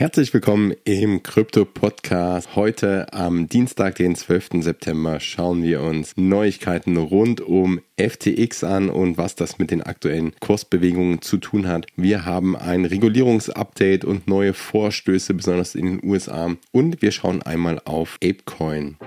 Herzlich 0.00 0.32
willkommen 0.32 0.74
im 0.84 1.24
Krypto 1.24 1.64
Podcast. 1.64 2.54
Heute 2.54 3.12
am 3.12 3.48
Dienstag, 3.48 3.96
den 3.96 4.14
12. 4.14 4.62
September, 4.62 5.18
schauen 5.18 5.64
wir 5.64 5.82
uns 5.82 6.16
Neuigkeiten 6.16 6.96
rund 6.96 7.40
um 7.40 7.80
FTX 7.98 8.62
an 8.62 8.90
und 8.90 9.18
was 9.18 9.34
das 9.34 9.58
mit 9.58 9.72
den 9.72 9.82
aktuellen 9.82 10.36
Kursbewegungen 10.38 11.20
zu 11.20 11.38
tun 11.38 11.66
hat. 11.66 11.86
Wir 11.96 12.24
haben 12.24 12.54
ein 12.54 12.84
Regulierungsupdate 12.84 14.04
und 14.04 14.28
neue 14.28 14.54
Vorstöße, 14.54 15.34
besonders 15.34 15.74
in 15.74 15.98
den 15.98 16.08
USA. 16.08 16.54
Und 16.70 17.02
wir 17.02 17.10
schauen 17.10 17.42
einmal 17.42 17.82
auf 17.84 18.18
ApeCoin. 18.22 18.98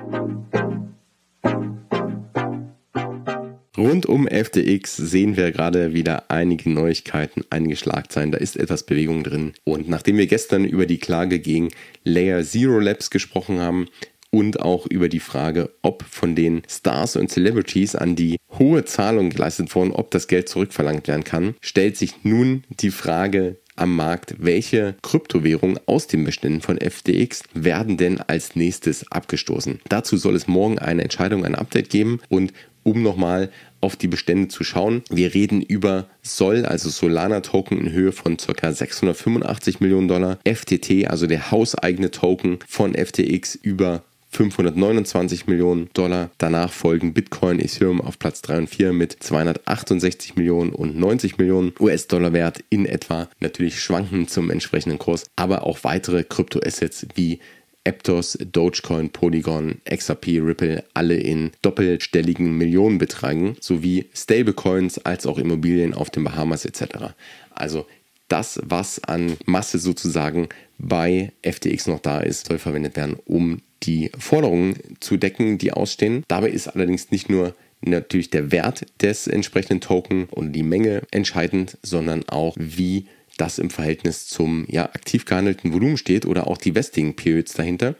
Rund 3.81 4.05
um 4.05 4.27
FTX 4.27 4.95
sehen 4.95 5.37
wir 5.37 5.51
gerade 5.51 5.95
wieder 5.95 6.29
einige 6.29 6.69
Neuigkeiten, 6.69 7.43
einige 7.49 7.75
Schlagzeilen. 7.75 8.31
Da 8.31 8.37
ist 8.37 8.55
etwas 8.55 8.83
Bewegung 8.83 9.23
drin. 9.23 9.53
Und 9.63 9.89
nachdem 9.89 10.17
wir 10.17 10.27
gestern 10.27 10.65
über 10.65 10.85
die 10.85 10.99
Klage 10.99 11.39
gegen 11.39 11.69
Layer 12.03 12.43
Zero 12.43 12.77
Labs 12.77 13.09
gesprochen 13.09 13.59
haben, 13.59 13.87
und 14.33 14.61
auch 14.61 14.87
über 14.87 15.09
die 15.09 15.19
Frage, 15.19 15.71
ob 15.81 16.03
von 16.03 16.35
den 16.35 16.61
Stars 16.69 17.17
und 17.17 17.29
Celebrities 17.29 17.95
an 17.95 18.15
die 18.15 18.37
hohe 18.57 18.85
Zahlung 18.85 19.29
geleistet 19.29 19.75
wurden, 19.75 19.91
ob 19.91 20.09
das 20.11 20.27
Geld 20.27 20.47
zurückverlangt 20.47 21.07
werden 21.07 21.25
kann, 21.25 21.55
stellt 21.59 21.97
sich 21.97 22.23
nun 22.23 22.63
die 22.69 22.91
Frage 22.91 23.57
am 23.75 23.95
Markt, 23.95 24.35
welche 24.39 24.95
Kryptowährungen 25.01 25.79
aus 25.85 26.07
den 26.07 26.23
Beständen 26.23 26.61
von 26.61 26.79
FTX 26.79 27.43
werden 27.53 27.97
denn 27.97 28.19
als 28.19 28.55
nächstes 28.55 29.11
abgestoßen. 29.11 29.79
Dazu 29.89 30.17
soll 30.17 30.35
es 30.35 30.47
morgen 30.47 30.79
eine 30.79 31.03
Entscheidung, 31.03 31.45
ein 31.45 31.55
Update 31.55 31.89
geben 31.89 32.19
und 32.29 32.53
um 32.83 33.03
nochmal 33.03 33.49
auf 33.79 33.95
die 33.95 34.07
Bestände 34.07 34.47
zu 34.47 34.63
schauen. 34.63 35.03
Wir 35.09 35.33
reden 35.33 35.61
über 35.61 36.07
Sol, 36.21 36.65
also 36.65 36.89
Solana-Token 36.89 37.79
in 37.79 37.91
Höhe 37.91 38.11
von 38.11 38.37
ca. 38.37 38.71
685 38.71 39.79
Millionen 39.79 40.07
Dollar, 40.07 40.39
FTT, 40.45 41.07
also 41.07 41.27
der 41.27 41.51
hauseigene 41.51 42.11
Token 42.11 42.59
von 42.67 42.93
FTX 42.93 43.55
über 43.55 44.03
529 44.31 45.47
Millionen 45.47 45.89
Dollar. 45.93 46.31
Danach 46.37 46.71
folgen 46.71 47.13
Bitcoin, 47.13 47.59
Ethereum 47.59 48.01
auf 48.01 48.17
Platz 48.17 48.41
3 48.41 48.59
und 48.59 48.69
4 48.69 48.93
mit 48.93 49.21
268 49.21 50.35
Millionen 50.35 50.71
und 50.71 50.97
90 50.97 51.37
Millionen 51.37 51.73
US-Dollar 51.79 52.33
Wert 52.33 52.63
in 52.69 52.85
etwa. 52.85 53.29
Natürlich 53.39 53.81
schwanken 53.81 54.27
zum 54.27 54.49
entsprechenden 54.49 54.99
Kurs, 54.99 55.25
aber 55.35 55.63
auch 55.65 55.83
weitere 55.83 56.23
Kryptoassets 56.23 57.07
wie 57.15 57.39
Aptos, 57.85 58.37
Dogecoin, 58.39 59.09
Polygon, 59.09 59.81
XRP, 59.89 60.39
Ripple 60.39 60.83
alle 60.93 61.15
in 61.15 61.51
doppelstelligen 61.61 62.57
Millionenbeträgen 62.57 63.55
sowie 63.59 64.05
Stablecoins 64.13 64.99
als 64.99 65.25
auch 65.25 65.39
Immobilien 65.39 65.93
auf 65.93 66.09
den 66.09 66.23
Bahamas 66.23 66.65
etc. 66.65 67.15
Also 67.49 67.87
das, 68.27 68.61
was 68.63 69.03
an 69.03 69.35
Masse 69.45 69.79
sozusagen 69.79 70.47
bei 70.77 71.33
FTX 71.43 71.87
noch 71.87 71.99
da 71.99 72.21
ist, 72.21 72.47
soll 72.47 72.59
verwendet 72.59 72.95
werden, 72.95 73.17
um 73.25 73.61
die 73.83 74.11
Forderungen 74.17 74.75
zu 74.99 75.17
decken, 75.17 75.57
die 75.57 75.73
ausstehen. 75.73 76.23
Dabei 76.27 76.49
ist 76.49 76.67
allerdings 76.67 77.11
nicht 77.11 77.29
nur 77.29 77.55
natürlich 77.81 78.29
der 78.29 78.51
Wert 78.51 78.85
des 79.01 79.27
entsprechenden 79.27 79.81
Token 79.81 80.25
und 80.25 80.53
die 80.53 80.63
Menge 80.63 81.01
entscheidend, 81.11 81.77
sondern 81.81 82.27
auch 82.29 82.55
wie 82.59 83.07
das 83.37 83.57
im 83.57 83.69
Verhältnis 83.69 84.27
zum 84.27 84.65
ja, 84.69 84.85
aktiv 84.85 85.25
gehandelten 85.25 85.73
Volumen 85.73 85.97
steht 85.97 86.25
oder 86.25 86.47
auch 86.47 86.57
die 86.57 86.75
Vesting 86.75 87.15
Periods 87.15 87.53
dahinter. 87.53 87.95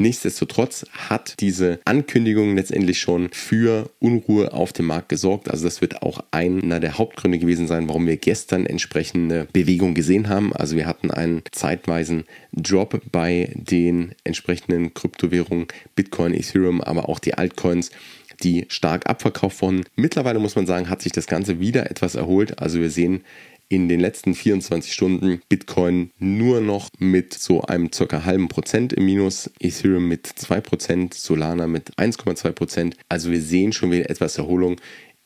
Nichtsdestotrotz 0.00 0.86
hat 0.92 1.34
diese 1.40 1.78
Ankündigung 1.84 2.56
letztendlich 2.56 3.02
schon 3.02 3.28
für 3.32 3.90
Unruhe 3.98 4.54
auf 4.54 4.72
dem 4.72 4.86
Markt 4.86 5.10
gesorgt. 5.10 5.50
Also 5.50 5.64
das 5.64 5.82
wird 5.82 6.00
auch 6.00 6.24
einer 6.30 6.80
der 6.80 6.96
Hauptgründe 6.96 7.38
gewesen 7.38 7.66
sein, 7.66 7.86
warum 7.86 8.06
wir 8.06 8.16
gestern 8.16 8.64
entsprechende 8.64 9.46
Bewegung 9.52 9.92
gesehen 9.92 10.30
haben. 10.30 10.54
Also 10.54 10.74
wir 10.74 10.86
hatten 10.86 11.10
einen 11.10 11.42
zeitweisen 11.52 12.24
Drop 12.54 12.98
bei 13.12 13.52
den 13.54 14.14
entsprechenden 14.24 14.94
Kryptowährungen 14.94 15.66
Bitcoin, 15.94 16.32
Ethereum, 16.32 16.80
aber 16.80 17.10
auch 17.10 17.18
die 17.18 17.34
Altcoins 17.34 17.90
die 18.42 18.64
stark 18.68 19.06
abverkauft 19.06 19.60
wurden. 19.60 19.84
Mittlerweile 19.96 20.38
muss 20.38 20.56
man 20.56 20.66
sagen, 20.66 20.88
hat 20.88 21.02
sich 21.02 21.12
das 21.12 21.26
Ganze 21.26 21.60
wieder 21.60 21.90
etwas 21.90 22.14
erholt. 22.14 22.58
Also 22.58 22.80
wir 22.80 22.88
sehen 22.88 23.22
in 23.70 23.88
den 23.88 24.00
letzten 24.00 24.34
24 24.34 24.92
Stunden 24.92 25.40
Bitcoin 25.48 26.10
nur 26.18 26.60
noch 26.60 26.90
mit 26.98 27.32
so 27.32 27.62
einem 27.62 27.90
circa 27.92 28.24
halben 28.24 28.48
Prozent 28.48 28.92
im 28.92 29.06
Minus, 29.06 29.48
Ethereum 29.60 30.08
mit 30.08 30.26
2%, 30.26 31.14
Solana 31.14 31.66
mit 31.66 31.94
1,2%. 31.96 32.94
Also 33.08 33.30
wir 33.30 33.40
sehen 33.40 33.72
schon 33.72 33.92
wieder 33.92 34.10
etwas 34.10 34.36
Erholung 34.36 34.76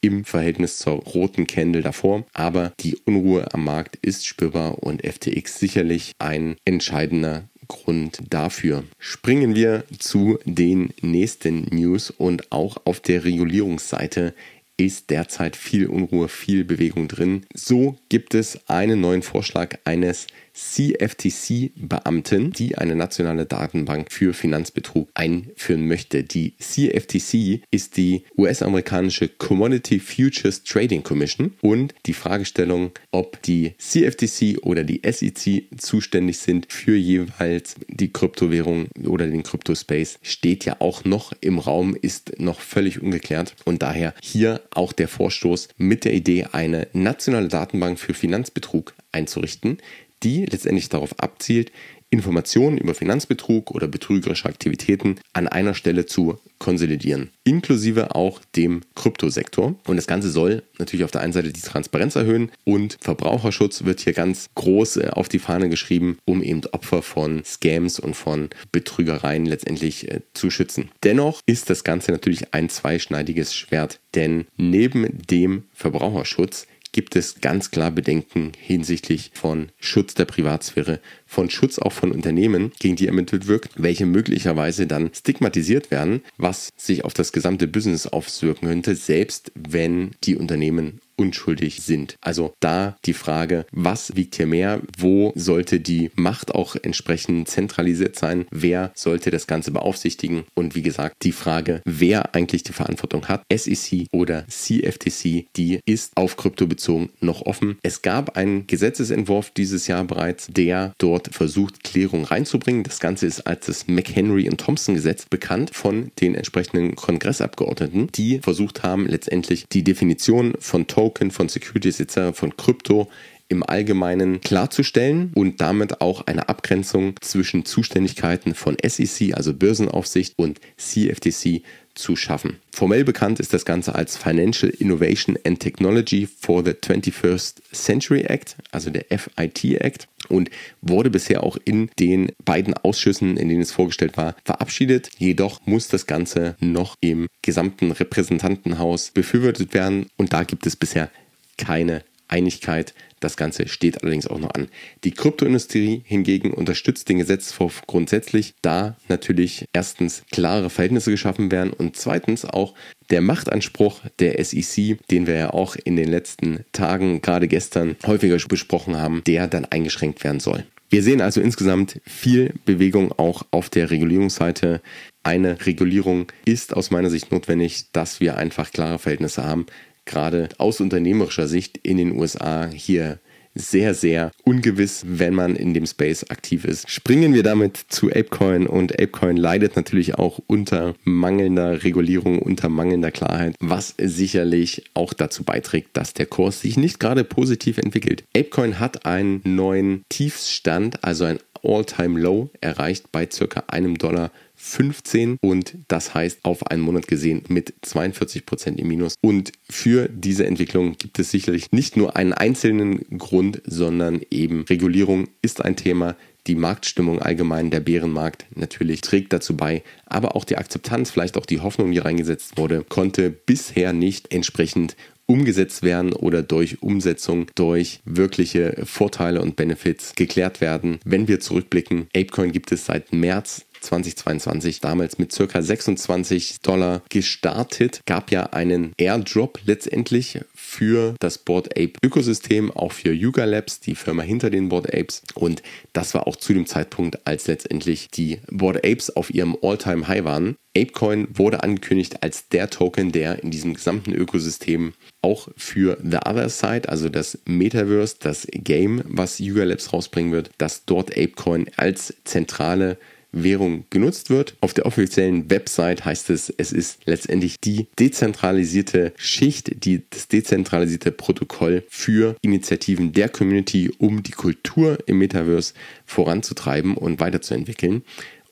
im 0.02 0.26
Verhältnis 0.26 0.76
zur 0.76 0.96
roten 0.96 1.46
Candle 1.46 1.80
davor. 1.80 2.24
Aber 2.34 2.74
die 2.80 2.96
Unruhe 3.06 3.52
am 3.54 3.64
Markt 3.64 3.96
ist 4.02 4.26
spürbar 4.26 4.82
und 4.82 5.02
FTX 5.04 5.58
sicherlich 5.58 6.12
ein 6.18 6.56
entscheidender 6.66 7.48
Grund 7.66 8.20
dafür. 8.28 8.84
Springen 8.98 9.54
wir 9.54 9.84
zu 9.98 10.38
den 10.44 10.90
nächsten 11.00 11.62
News 11.74 12.10
und 12.10 12.52
auch 12.52 12.76
auf 12.84 13.00
der 13.00 13.24
Regulierungsseite 13.24 14.34
ist 14.76 15.10
derzeit 15.10 15.56
viel 15.56 15.86
Unruhe, 15.86 16.28
viel 16.28 16.64
Bewegung 16.64 17.08
drin. 17.08 17.46
So 17.54 17.96
gibt 18.08 18.34
es 18.34 18.68
einen 18.68 19.00
neuen 19.00 19.22
Vorschlag 19.22 19.78
eines 19.84 20.26
CFTC-Beamten, 20.54 22.52
die 22.52 22.78
eine 22.78 22.94
nationale 22.94 23.44
Datenbank 23.44 24.10
für 24.12 24.32
Finanzbetrug 24.32 25.08
einführen 25.14 25.86
möchte. 25.86 26.22
Die 26.22 26.56
CFTC 26.58 27.62
ist 27.70 27.96
die 27.96 28.22
US-amerikanische 28.38 29.28
Commodity 29.28 29.98
Futures 29.98 30.62
Trading 30.62 31.02
Commission 31.02 31.54
und 31.60 31.94
die 32.06 32.12
Fragestellung, 32.12 32.92
ob 33.10 33.42
die 33.42 33.74
CFTC 33.78 34.58
oder 34.62 34.84
die 34.84 35.02
SEC 35.04 35.64
zuständig 35.76 36.38
sind 36.38 36.72
für 36.72 36.96
jeweils 36.96 37.74
die 37.88 38.12
Kryptowährung 38.12 38.86
oder 39.06 39.26
den 39.26 39.42
Kryptospace, 39.42 40.18
steht 40.22 40.64
ja 40.64 40.76
auch 40.80 41.04
noch 41.04 41.32
im 41.40 41.58
Raum, 41.58 41.96
ist 42.00 42.38
noch 42.38 42.60
völlig 42.60 43.02
ungeklärt 43.02 43.54
und 43.64 43.82
daher 43.82 44.14
hier 44.22 44.60
auch 44.70 44.92
der 44.92 45.08
Vorstoß 45.08 45.68
mit 45.76 46.04
der 46.04 46.14
Idee, 46.14 46.46
eine 46.52 46.86
nationale 46.92 47.48
Datenbank 47.48 47.98
für 47.98 48.14
Finanzbetrug 48.14 48.94
einzurichten, 49.12 49.78
die 50.24 50.46
letztendlich 50.46 50.88
darauf 50.88 51.18
abzielt, 51.20 51.70
Informationen 52.14 52.78
über 52.78 52.94
Finanzbetrug 52.94 53.72
oder 53.72 53.88
betrügerische 53.88 54.48
Aktivitäten 54.48 55.16
an 55.32 55.48
einer 55.48 55.74
Stelle 55.74 56.06
zu 56.06 56.38
konsolidieren, 56.58 57.30
inklusive 57.42 58.14
auch 58.14 58.40
dem 58.54 58.82
Kryptosektor. 58.94 59.74
Und 59.86 59.96
das 59.96 60.06
Ganze 60.06 60.30
soll 60.30 60.62
natürlich 60.78 61.04
auf 61.04 61.10
der 61.10 61.22
einen 61.22 61.32
Seite 61.32 61.52
die 61.52 61.60
Transparenz 61.60 62.14
erhöhen 62.14 62.52
und 62.64 62.96
Verbraucherschutz 63.00 63.84
wird 63.84 64.00
hier 64.00 64.12
ganz 64.12 64.48
groß 64.54 64.98
äh, 64.98 65.08
auf 65.10 65.28
die 65.28 65.40
Fahne 65.40 65.68
geschrieben, 65.68 66.18
um 66.24 66.42
eben 66.42 66.62
Opfer 66.70 67.02
von 67.02 67.44
Scams 67.44 67.98
und 67.98 68.14
von 68.14 68.48
Betrügereien 68.70 69.44
letztendlich 69.44 70.08
äh, 70.08 70.20
zu 70.34 70.50
schützen. 70.50 70.90
Dennoch 71.02 71.40
ist 71.46 71.68
das 71.68 71.82
Ganze 71.82 72.12
natürlich 72.12 72.54
ein 72.54 72.68
zweischneidiges 72.68 73.54
Schwert, 73.54 73.98
denn 74.14 74.46
neben 74.56 75.18
dem 75.28 75.64
Verbraucherschutz 75.74 76.68
gibt 76.94 77.16
es 77.16 77.40
ganz 77.40 77.72
klar 77.72 77.90
Bedenken 77.90 78.52
hinsichtlich 78.56 79.32
von 79.34 79.72
Schutz 79.80 80.14
der 80.14 80.26
Privatsphäre, 80.26 81.00
von 81.34 81.50
Schutz 81.50 81.78
auch 81.78 81.92
von 81.92 82.12
Unternehmen, 82.12 82.72
gegen 82.78 82.96
die 82.96 83.06
ermittelt 83.06 83.46
wird, 83.46 83.68
welche 83.76 84.06
möglicherweise 84.06 84.86
dann 84.86 85.10
stigmatisiert 85.12 85.90
werden, 85.90 86.22
was 86.38 86.70
sich 86.76 87.04
auf 87.04 87.12
das 87.12 87.32
gesamte 87.32 87.66
Business 87.66 88.06
auswirken 88.06 88.68
könnte, 88.68 88.94
selbst 88.94 89.52
wenn 89.54 90.12
die 90.22 90.36
Unternehmen 90.36 91.00
unschuldig 91.16 91.82
sind. 91.82 92.16
Also 92.20 92.54
da 92.60 92.96
die 93.04 93.12
Frage, 93.12 93.66
was 93.70 94.16
wiegt 94.16 94.36
hier 94.36 94.46
mehr? 94.46 94.80
Wo 94.98 95.32
sollte 95.34 95.80
die 95.80 96.10
Macht 96.14 96.54
auch 96.54 96.76
entsprechend 96.80 97.48
zentralisiert 97.48 98.16
sein? 98.16 98.46
Wer 98.50 98.92
sollte 98.94 99.30
das 99.30 99.46
Ganze 99.46 99.70
beaufsichtigen? 99.70 100.44
Und 100.54 100.74
wie 100.74 100.82
gesagt, 100.82 101.16
die 101.22 101.32
Frage, 101.32 101.82
wer 101.84 102.34
eigentlich 102.34 102.62
die 102.62 102.72
Verantwortung 102.72 103.28
hat, 103.28 103.44
SEC 103.52 104.06
oder 104.12 104.46
CFTC, 104.48 105.46
die 105.56 105.80
ist 105.86 106.16
auf 106.16 106.36
Krypto 106.36 106.66
bezogen 106.66 107.10
noch 107.20 107.42
offen. 107.42 107.78
Es 107.82 108.02
gab 108.02 108.36
einen 108.36 108.66
Gesetzesentwurf 108.66 109.50
dieses 109.50 109.86
Jahr 109.86 110.04
bereits, 110.04 110.48
der 110.48 110.94
dort 110.98 111.23
versucht, 111.32 111.84
Klärung 111.84 112.24
reinzubringen. 112.24 112.82
Das 112.82 113.00
Ganze 113.00 113.26
ist 113.26 113.46
als 113.46 113.66
das 113.66 113.86
McHenry 113.86 114.48
und 114.48 114.58
Thompson 114.58 114.94
Gesetz 114.94 115.26
bekannt 115.26 115.70
von 115.74 116.10
den 116.20 116.34
entsprechenden 116.34 116.96
Kongressabgeordneten, 116.96 118.08
die 118.12 118.40
versucht 118.40 118.82
haben, 118.82 119.06
letztendlich 119.06 119.66
die 119.68 119.84
Definition 119.84 120.54
von 120.58 120.86
Token, 120.86 121.30
von 121.30 121.48
Securities 121.48 122.00
etc., 122.00 122.36
von 122.36 122.56
Krypto 122.56 123.08
im 123.48 123.62
Allgemeinen 123.62 124.40
klarzustellen 124.40 125.30
und 125.34 125.60
damit 125.60 126.00
auch 126.00 126.26
eine 126.26 126.48
Abgrenzung 126.48 127.14
zwischen 127.20 127.64
Zuständigkeiten 127.64 128.54
von 128.54 128.76
SEC, 128.84 129.34
also 129.34 129.54
Börsenaufsicht, 129.54 130.34
und 130.36 130.60
CFTC 130.76 131.62
zu 131.94 132.16
schaffen. 132.16 132.58
Formell 132.72 133.04
bekannt 133.04 133.38
ist 133.38 133.52
das 133.52 133.64
Ganze 133.64 133.94
als 133.94 134.16
Financial 134.16 134.70
Innovation 134.70 135.38
and 135.44 135.60
Technology 135.60 136.26
for 136.26 136.64
the 136.64 136.72
21st 136.72 137.62
Century 137.72 138.22
Act, 138.22 138.56
also 138.72 138.90
der 138.90 139.04
FIT 139.16 139.80
Act, 139.80 140.08
und 140.26 140.50
wurde 140.80 141.10
bisher 141.10 141.42
auch 141.42 141.56
in 141.64 141.90
den 141.98 142.32
beiden 142.44 142.74
Ausschüssen, 142.74 143.36
in 143.36 143.48
denen 143.48 143.62
es 143.62 143.72
vorgestellt 143.72 144.16
war, 144.16 144.34
verabschiedet. 144.44 145.10
Jedoch 145.18 145.60
muss 145.66 145.88
das 145.88 146.06
Ganze 146.06 146.56
noch 146.60 146.96
im 147.00 147.26
gesamten 147.42 147.92
Repräsentantenhaus 147.92 149.10
befürwortet 149.10 149.74
werden 149.74 150.06
und 150.16 150.32
da 150.32 150.44
gibt 150.44 150.66
es 150.66 150.76
bisher 150.76 151.10
keine 151.56 152.04
Einigkeit. 152.28 152.94
Das 153.24 153.38
Ganze 153.38 153.68
steht 153.68 154.02
allerdings 154.02 154.26
auch 154.26 154.38
noch 154.38 154.50
an. 154.50 154.68
Die 155.02 155.12
Kryptoindustrie 155.12 156.02
hingegen 156.04 156.52
unterstützt 156.52 157.08
den 157.08 157.16
Gesetzentwurf 157.16 157.80
grundsätzlich, 157.86 158.52
da 158.60 158.98
natürlich 159.08 159.64
erstens 159.72 160.24
klare 160.30 160.68
Verhältnisse 160.68 161.10
geschaffen 161.10 161.50
werden 161.50 161.72
und 161.72 161.96
zweitens 161.96 162.44
auch 162.44 162.74
der 163.08 163.22
Machtanspruch 163.22 164.02
der 164.18 164.44
SEC, 164.44 164.98
den 165.10 165.26
wir 165.26 165.36
ja 165.36 165.50
auch 165.54 165.74
in 165.74 165.96
den 165.96 166.10
letzten 166.10 166.66
Tagen, 166.72 167.22
gerade 167.22 167.48
gestern, 167.48 167.96
häufiger 168.06 168.36
besprochen 168.46 168.96
haben, 168.96 169.22
der 169.26 169.48
dann 169.48 169.64
eingeschränkt 169.64 170.22
werden 170.22 170.40
soll. 170.40 170.66
Wir 170.90 171.02
sehen 171.02 171.22
also 171.22 171.40
insgesamt 171.40 172.02
viel 172.04 172.52
Bewegung 172.66 173.10
auch 173.12 173.46
auf 173.52 173.70
der 173.70 173.90
Regulierungsseite. 173.90 174.82
Eine 175.22 175.64
Regulierung 175.64 176.26
ist 176.44 176.76
aus 176.76 176.90
meiner 176.90 177.08
Sicht 177.08 177.32
notwendig, 177.32 177.86
dass 177.92 178.20
wir 178.20 178.36
einfach 178.36 178.70
klare 178.70 178.98
Verhältnisse 178.98 179.44
haben, 179.44 179.64
gerade 180.04 180.48
aus 180.58 180.80
unternehmerischer 180.80 181.48
Sicht 181.48 181.78
in 181.78 181.96
den 181.96 182.18
USA 182.18 182.68
hier 182.68 183.18
sehr, 183.54 183.94
sehr 183.94 184.32
ungewiss, 184.44 185.04
wenn 185.06 185.34
man 185.34 185.56
in 185.56 185.74
dem 185.74 185.86
Space 185.86 186.24
aktiv 186.24 186.64
ist. 186.64 186.90
Springen 186.90 187.34
wir 187.34 187.42
damit 187.42 187.76
zu 187.88 188.08
Apecoin 188.08 188.66
und 188.66 188.92
Apecoin 188.92 189.36
leidet 189.36 189.76
natürlich 189.76 190.16
auch 190.16 190.40
unter 190.46 190.94
mangelnder 191.04 191.84
Regulierung, 191.84 192.40
unter 192.40 192.68
mangelnder 192.68 193.10
Klarheit, 193.10 193.54
was 193.60 193.94
sicherlich 193.96 194.84
auch 194.94 195.12
dazu 195.12 195.44
beiträgt, 195.44 195.96
dass 195.96 196.14
der 196.14 196.26
Kurs 196.26 196.60
sich 196.60 196.76
nicht 196.76 196.98
gerade 196.98 197.24
positiv 197.24 197.78
entwickelt. 197.78 198.24
Apecoin 198.36 198.80
hat 198.80 199.06
einen 199.06 199.40
neuen 199.44 200.04
Tiefstand, 200.08 201.04
also 201.04 201.24
ein 201.24 201.38
All-Time-Low 201.64 202.50
erreicht 202.60 203.10
bei 203.12 203.28
circa 203.30 203.64
einem 203.68 203.96
Dollar 203.98 204.30
15 204.56 205.38
und 205.40 205.76
das 205.88 206.14
heißt 206.14 206.40
auf 206.44 206.66
einen 206.68 206.82
Monat 206.82 207.08
gesehen 207.08 207.42
mit 207.48 207.74
42 207.82 208.46
Prozent 208.46 208.78
im 208.78 208.88
Minus. 208.88 209.14
Und 209.20 209.52
für 209.68 210.08
diese 210.08 210.46
Entwicklung 210.46 210.96
gibt 210.96 211.18
es 211.18 211.30
sicherlich 211.30 211.72
nicht 211.72 211.96
nur 211.96 212.16
einen 212.16 212.32
einzelnen 212.32 213.18
Grund, 213.18 213.60
sondern 213.66 214.20
eben 214.30 214.62
Regulierung 214.62 215.28
ist 215.42 215.64
ein 215.64 215.76
Thema. 215.76 216.16
Die 216.46 216.54
Marktstimmung 216.54 217.20
allgemein, 217.20 217.70
der 217.70 217.80
Bärenmarkt 217.80 218.44
natürlich 218.54 219.00
trägt 219.00 219.32
dazu 219.32 219.56
bei, 219.56 219.82
aber 220.04 220.36
auch 220.36 220.44
die 220.44 220.58
Akzeptanz, 220.58 221.10
vielleicht 221.10 221.38
auch 221.38 221.46
die 221.46 221.60
Hoffnung, 221.60 221.90
die 221.90 221.98
reingesetzt 221.98 222.58
wurde, 222.58 222.84
konnte 222.86 223.30
bisher 223.30 223.94
nicht 223.94 224.32
entsprechend 224.32 224.94
umgesetzt 225.26 225.82
werden 225.82 226.12
oder 226.12 226.42
durch 226.42 226.82
Umsetzung, 226.82 227.46
durch 227.54 228.00
wirkliche 228.04 228.82
Vorteile 228.84 229.40
und 229.40 229.56
Benefits 229.56 230.14
geklärt 230.14 230.60
werden. 230.60 230.98
Wenn 231.04 231.28
wir 231.28 231.40
zurückblicken, 231.40 232.08
Apecoin 232.14 232.52
gibt 232.52 232.72
es 232.72 232.86
seit 232.86 233.12
März 233.12 233.66
2022 233.84 234.80
damals 234.80 235.18
mit 235.18 235.32
circa 235.32 235.62
26 235.62 236.60
Dollar 236.60 237.02
gestartet. 237.08 238.00
Gab 238.06 238.30
ja 238.30 238.44
einen 238.52 238.92
Airdrop 238.96 239.60
letztendlich 239.64 240.40
für 240.54 241.14
das 241.20 241.38
Board 241.38 241.78
Ape 241.78 241.92
Ökosystem, 242.02 242.70
auch 242.70 242.92
für 242.92 243.12
Yuga 243.12 243.44
Labs, 243.44 243.80
die 243.80 243.94
Firma 243.94 244.22
hinter 244.22 244.50
den 244.50 244.68
Board 244.68 244.92
Apes. 244.92 245.22
Und 245.34 245.62
das 245.92 246.14
war 246.14 246.26
auch 246.26 246.36
zu 246.36 246.52
dem 246.52 246.66
Zeitpunkt, 246.66 247.26
als 247.26 247.46
letztendlich 247.46 248.08
die 248.08 248.40
Board 248.50 248.78
Apes 248.78 249.14
auf 249.14 249.32
ihrem 249.32 249.56
All-Time 249.62 250.08
High 250.08 250.24
waren. 250.24 250.56
Apecoin 250.76 251.28
wurde 251.32 251.62
angekündigt 251.62 252.22
als 252.22 252.48
der 252.48 252.68
Token, 252.68 253.12
der 253.12 253.42
in 253.42 253.50
diesem 253.50 253.74
gesamten 253.74 254.12
Ökosystem 254.12 254.94
auch 255.22 255.48
für 255.56 255.98
The 256.02 256.18
Other 256.26 256.48
Side, 256.48 256.88
also 256.88 257.08
das 257.08 257.38
Metaverse, 257.44 258.16
das 258.18 258.46
Game, 258.50 259.02
was 259.04 259.38
Yuga 259.38 259.64
Labs 259.64 259.92
rausbringen 259.92 260.32
wird, 260.32 260.50
dass 260.58 260.84
dort 260.84 261.12
Apecoin 261.12 261.70
als 261.76 262.14
zentrale 262.24 262.98
Währung 263.34 263.84
genutzt 263.90 264.30
wird. 264.30 264.56
Auf 264.60 264.74
der 264.74 264.86
offiziellen 264.86 265.50
Website 265.50 266.04
heißt 266.04 266.30
es, 266.30 266.52
es 266.56 266.72
ist 266.72 267.00
letztendlich 267.04 267.56
die 267.60 267.88
dezentralisierte 267.98 269.12
Schicht, 269.16 269.84
die, 269.84 270.02
das 270.10 270.28
dezentralisierte 270.28 271.12
Protokoll 271.12 271.84
für 271.88 272.36
Initiativen 272.42 273.12
der 273.12 273.28
Community, 273.28 273.90
um 273.98 274.22
die 274.22 274.32
Kultur 274.32 274.98
im 275.06 275.18
Metaverse 275.18 275.74
voranzutreiben 276.06 276.96
und 276.96 277.20
weiterzuentwickeln. 277.20 278.02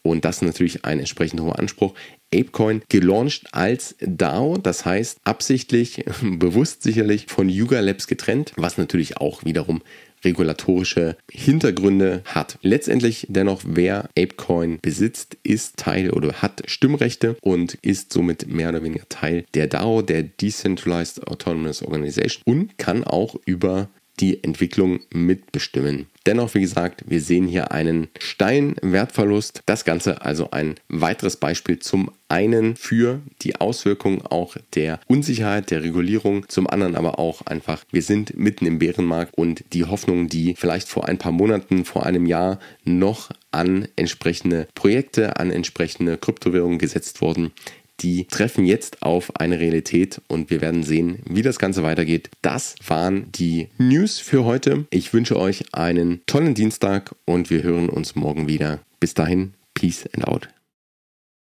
Und 0.02 0.25
das 0.25 0.37
ist 0.37 0.43
natürlich 0.43 0.85
ein 0.85 0.99
entsprechend 0.99 1.40
hoher 1.40 1.58
Anspruch. 1.58 1.94
Apecoin 2.35 2.82
gelauncht 2.88 3.46
als 3.52 3.94
DAO, 4.00 4.56
das 4.58 4.85
heißt 4.85 5.19
absichtlich, 5.25 6.05
bewusst 6.23 6.82
sicherlich 6.82 7.26
von 7.28 7.49
Yuga 7.49 7.81
Labs 7.81 8.06
getrennt, 8.08 8.52
was 8.56 8.78
natürlich 8.78 9.19
auch 9.19 9.44
wiederum 9.44 9.82
regulatorische 10.24 11.16
Hintergründe 11.30 12.22
hat. 12.24 12.58
Letztendlich 12.62 13.26
dennoch, 13.28 13.62
wer 13.66 14.08
Apecoin 14.19 14.78
besitzt, 14.80 15.36
ist 15.42 15.76
Teil 15.76 16.10
oder 16.10 16.34
hat 16.42 16.62
Stimmrechte 16.66 17.36
und 17.42 17.74
ist 17.82 18.12
somit 18.12 18.46
mehr 18.46 18.69
oder 18.70 18.82
weniger 18.82 19.08
Teil 19.08 19.44
der 19.54 19.66
DAO, 19.66 20.02
der 20.02 20.22
Decentralized 20.22 21.26
Autonomous 21.26 21.82
Organization 21.82 22.42
und 22.44 22.78
kann 22.78 23.04
auch 23.04 23.36
über 23.46 23.88
die 24.20 24.43
Entwicklung 24.44 25.00
mitbestimmen. 25.12 26.06
Dennoch, 26.26 26.55
wie 26.55 26.61
gesagt, 26.61 27.05
wir 27.09 27.20
sehen 27.20 27.49
hier 27.49 27.73
einen 27.73 28.09
steilen 28.19 28.76
Wertverlust. 28.81 29.62
Das 29.67 29.85
Ganze 29.85 30.23
also 30.23 30.50
ein 30.53 30.76
weiteres 30.88 31.37
Beispiel 31.37 31.81
zum 31.81 32.12
einen 32.29 32.76
für 32.76 33.20
die 33.43 33.56
Auswirkungen 33.56 34.23
auch 34.23 34.56
der 34.75 35.00
Unsicherheit, 35.09 35.70
der 35.70 35.82
Regulierung, 35.82 36.49
zum 36.49 36.69
anderen 36.69 36.94
aber 36.94 37.19
auch 37.19 37.43
einfach, 37.43 37.85
wir 37.91 38.03
sind 38.03 38.37
mitten 38.37 38.67
im 38.67 38.79
Bärenmarkt 38.79 39.37
und 39.37 39.64
die 39.73 39.85
Hoffnungen, 39.85 40.29
die 40.29 40.55
vielleicht 40.56 40.88
vor 40.88 41.09
ein 41.09 41.19
paar 41.19 41.32
Monaten, 41.32 41.85
vor 41.85 42.06
einem 42.06 42.26
Jahr 42.26 42.61
noch 42.85 43.31
an 43.50 43.88
entsprechende 43.97 44.69
Projekte, 44.75 45.37
an 45.38 45.50
entsprechende 45.50 46.17
Kryptowährungen 46.17 46.79
gesetzt 46.79 47.20
wurden, 47.20 47.53
die 48.02 48.26
treffen 48.26 48.64
jetzt 48.64 49.02
auf 49.02 49.37
eine 49.37 49.60
Realität 49.60 50.20
und 50.28 50.50
wir 50.50 50.60
werden 50.60 50.82
sehen, 50.82 51.20
wie 51.28 51.43
das 51.43 51.58
Ganze 51.58 51.82
weitergeht. 51.82 52.31
Das 52.43 52.75
waren 52.87 53.31
die 53.32 53.69
News 53.78 54.19
für 54.19 54.44
heute. 54.44 54.87
Ich 54.90 55.12
wünsche 55.12 55.38
euch 55.38 55.64
einen 55.72 56.22
tollen 56.26 56.54
Dienstag 56.54 57.14
und 57.25 57.50
wir 57.50 57.62
hören 57.62 57.88
uns 57.88 58.14
morgen 58.14 58.49
wieder. 58.49 58.81
Bis 59.00 59.14
dahin, 59.14 59.54
Peace 59.75 60.08
and 60.14 60.26
out. 60.26 60.49